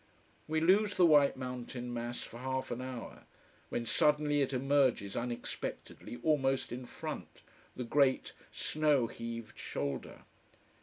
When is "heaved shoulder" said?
9.05-10.23